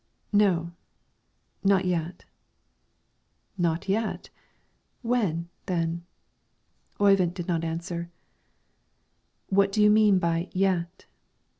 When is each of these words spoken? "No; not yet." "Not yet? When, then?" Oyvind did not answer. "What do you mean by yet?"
"No; 0.33 0.71
not 1.63 1.85
yet." 1.85 2.25
"Not 3.55 3.87
yet? 3.87 4.31
When, 5.03 5.47
then?" 5.67 6.07
Oyvind 6.99 7.35
did 7.35 7.47
not 7.47 7.63
answer. 7.63 8.09
"What 9.49 9.71
do 9.71 9.79
you 9.79 9.91
mean 9.91 10.17
by 10.17 10.49
yet?" 10.53 11.05